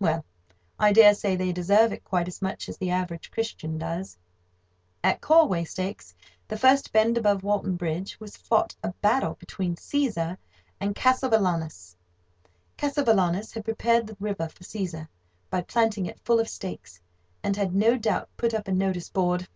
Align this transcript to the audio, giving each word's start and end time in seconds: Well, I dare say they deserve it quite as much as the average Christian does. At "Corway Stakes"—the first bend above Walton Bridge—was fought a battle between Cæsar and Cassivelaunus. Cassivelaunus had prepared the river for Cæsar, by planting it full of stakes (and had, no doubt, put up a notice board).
Well, 0.00 0.24
I 0.78 0.94
dare 0.94 1.12
say 1.12 1.36
they 1.36 1.52
deserve 1.52 1.92
it 1.92 2.04
quite 2.04 2.26
as 2.26 2.40
much 2.40 2.70
as 2.70 2.78
the 2.78 2.88
average 2.88 3.30
Christian 3.30 3.76
does. 3.76 4.16
At 5.02 5.20
"Corway 5.20 5.64
Stakes"—the 5.64 6.56
first 6.56 6.90
bend 6.90 7.18
above 7.18 7.42
Walton 7.44 7.76
Bridge—was 7.76 8.34
fought 8.38 8.74
a 8.82 8.94
battle 9.02 9.34
between 9.34 9.76
Cæsar 9.76 10.38
and 10.80 10.94
Cassivelaunus. 10.94 11.96
Cassivelaunus 12.78 13.52
had 13.52 13.66
prepared 13.66 14.06
the 14.06 14.16
river 14.18 14.48
for 14.48 14.64
Cæsar, 14.64 15.06
by 15.50 15.60
planting 15.60 16.06
it 16.06 16.24
full 16.24 16.40
of 16.40 16.48
stakes 16.48 16.98
(and 17.42 17.54
had, 17.54 17.74
no 17.74 17.98
doubt, 17.98 18.30
put 18.38 18.54
up 18.54 18.66
a 18.68 18.72
notice 18.72 19.10
board). 19.10 19.46